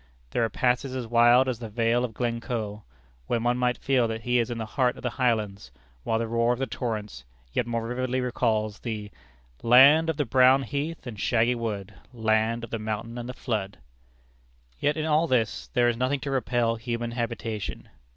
There 0.31 0.43
are 0.43 0.49
passes 0.49 0.95
as 0.95 1.05
wild 1.05 1.47
as 1.47 1.59
the 1.59 1.69
Vale 1.69 2.03
of 2.03 2.15
Glencoe, 2.15 2.81
where 3.27 3.39
one 3.39 3.55
might 3.59 3.77
feel 3.77 4.07
that 4.07 4.21
he 4.23 4.39
is 4.39 4.49
in 4.49 4.57
the 4.57 4.65
heart 4.65 4.95
of 4.97 5.03
the 5.03 5.11
Highlands, 5.11 5.69
while 6.03 6.17
the 6.17 6.25
roar 6.25 6.53
of 6.53 6.57
the 6.57 6.65
torrents 6.65 7.23
yet 7.53 7.67
more 7.67 7.87
vividly 7.87 8.19
recalls 8.19 8.79
the 8.79 9.11
Land 9.61 10.09
of 10.09 10.17
the 10.17 10.25
brown 10.25 10.63
heath 10.63 11.05
and 11.05 11.19
shaggy 11.19 11.53
wood, 11.53 11.93
Land 12.13 12.63
of 12.63 12.71
the 12.71 12.79
mountain 12.79 13.19
and 13.19 13.29
the 13.29 13.33
flood. 13.35 13.77
Yet 14.79 14.97
in 14.97 15.05
all 15.05 15.27
this 15.27 15.67
there 15.75 15.87
is 15.87 15.97
nothing 15.97 16.19
to 16.21 16.31
repel 16.31 16.77
human 16.77 17.11
habitation. 17.11 17.87